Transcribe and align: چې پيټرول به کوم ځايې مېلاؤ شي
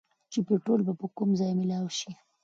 چې 0.31 0.39
پيټرول 0.47 0.81
به 0.99 1.07
کوم 1.17 1.29
ځايې 1.39 1.53
مېلاؤ 1.59 1.87
شي 1.99 2.11